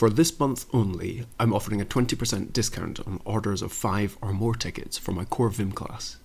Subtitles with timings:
[0.00, 4.54] For this month only, I'm offering a 20% discount on orders of 5 or more
[4.54, 6.16] tickets for my core Vim class.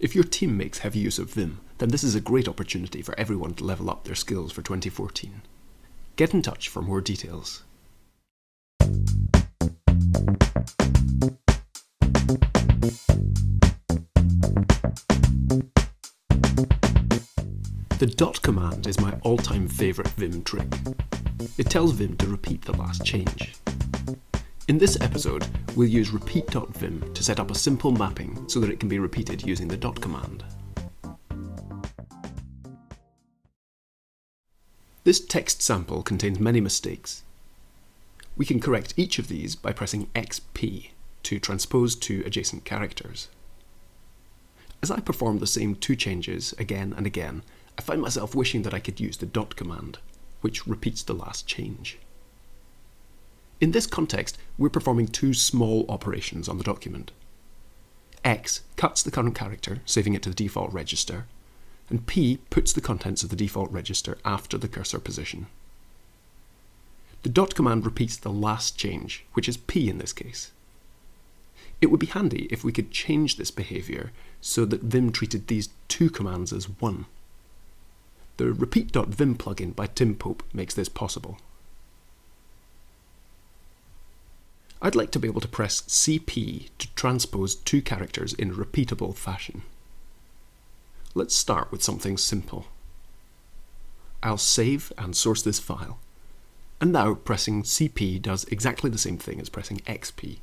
[0.00, 3.16] If your team makes heavy use of Vim, then this is a great opportunity for
[3.16, 5.42] everyone to level up their skills for 2014.
[6.16, 7.62] Get in touch for more details.
[17.98, 20.68] The dot command is my all-time favourite Vim trick.
[21.58, 23.56] It tells Vim to repeat the last change.
[24.68, 28.78] In this episode, we'll use repeat.vim to set up a simple mapping so that it
[28.78, 30.44] can be repeated using the dot command.
[35.02, 37.24] This text sample contains many mistakes.
[38.36, 40.90] We can correct each of these by pressing XP
[41.24, 43.26] to transpose two adjacent characters.
[44.84, 47.42] As I perform the same two changes again and again,
[47.78, 49.98] I find myself wishing that I could use the dot command,
[50.40, 51.98] which repeats the last change.
[53.60, 57.12] In this context, we're performing two small operations on the document.
[58.24, 61.26] X cuts the current character, saving it to the default register,
[61.88, 65.46] and P puts the contents of the default register after the cursor position.
[67.22, 70.50] The dot command repeats the last change, which is P in this case.
[71.80, 75.68] It would be handy if we could change this behaviour so that Vim treated these
[75.86, 77.06] two commands as one.
[78.38, 81.38] The repeat.vim plugin by Tim Pope makes this possible.
[84.80, 89.62] I'd like to be able to press CP to transpose two characters in repeatable fashion.
[91.14, 92.66] Let's start with something simple.
[94.22, 95.98] I'll save and source this file.
[96.80, 100.38] And now pressing CP does exactly the same thing as pressing XP.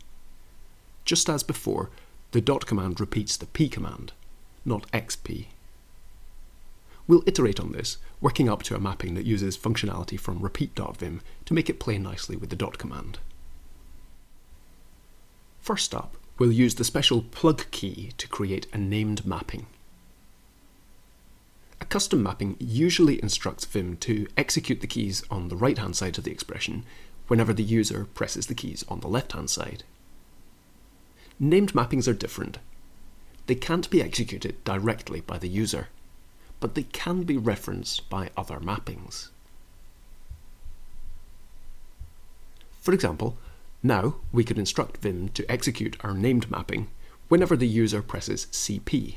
[1.05, 1.91] Just as before,
[2.31, 4.11] the dot command repeats the P command,
[4.65, 5.45] not XP.
[7.07, 11.53] We'll iterate on this, working up to a mapping that uses functionality from repeat.vim to
[11.53, 13.19] make it play nicely with the dot command.
[15.59, 19.67] First up, we'll use the special plug key to create a named mapping.
[21.79, 26.17] A custom mapping usually instructs Vim to execute the keys on the right hand side
[26.17, 26.83] of the expression
[27.27, 29.83] whenever the user presses the keys on the left hand side.
[31.39, 32.59] Named mappings are different.
[33.45, 35.89] They can't be executed directly by the user
[36.59, 39.29] but they can be referenced by other mappings.
[42.81, 43.37] For example,
[43.81, 46.87] now we could instruct Vim to execute our named mapping
[47.27, 49.15] whenever the user presses CP.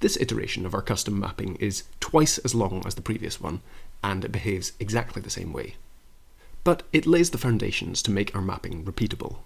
[0.00, 3.60] This iteration of our custom mapping is twice as long as the previous one,
[4.02, 5.74] and it behaves exactly the same way.
[6.64, 9.36] But it lays the foundations to make our mapping repeatable.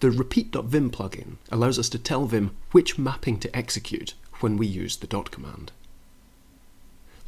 [0.00, 4.96] The repeat.vim plugin allows us to tell Vim which mapping to execute when we use
[4.96, 5.72] the dot command.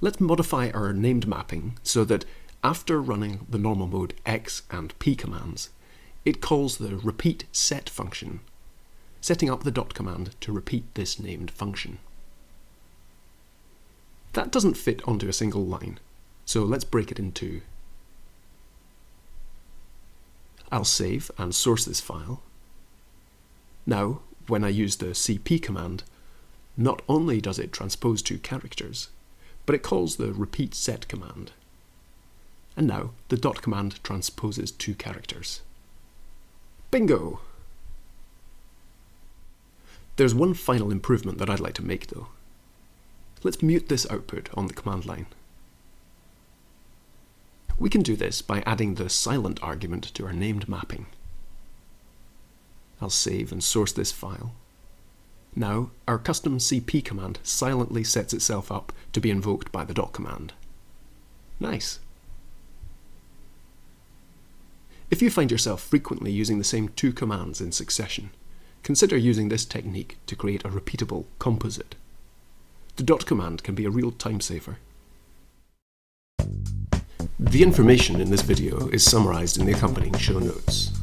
[0.01, 2.25] Let's modify our named mapping so that
[2.63, 5.71] after running the normal mode x and p commands,
[6.25, 8.39] it calls the repeat set function,
[9.21, 11.99] setting up the dot command to repeat this named function.
[14.35, 15.99] That doesn't fit onto a single line,
[16.45, 17.63] so let's break it in two.
[20.71, 22.43] I'll save and source this file
[23.91, 26.05] now, when I use the cp command,
[26.77, 29.09] not only does it transpose two characters,
[29.67, 31.51] but it calls the repeat set command.
[32.77, 35.61] And now the dot command transposes two characters.
[36.93, 37.41] Bingo!
[40.17, 42.29] There's one final improvement that I'd like to make though.
[43.43, 45.27] Let's mute this output on the command line.
[47.77, 51.07] We can do this by adding the silent argument to our named mapping.
[53.01, 54.53] I'll save and source this file.
[55.57, 60.13] Now, our custom cp command silently sets itself up to be invoked by the dot
[60.13, 60.53] command.
[61.59, 61.99] Nice.
[65.11, 68.31] If you find yourself frequently using the same two commands in succession,
[68.83, 71.97] consider using this technique to create a repeatable composite.
[72.97, 74.79] The dot command can be a real time saver.
[77.41, 81.00] The information in this video is summarised in the accompanying show notes.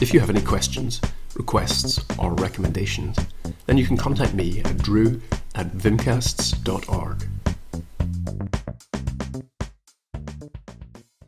[0.00, 1.00] If you have any questions,
[1.34, 3.18] requests, or recommendations,
[3.66, 5.20] then you can contact me at drew
[5.56, 7.28] at vimcasts.org.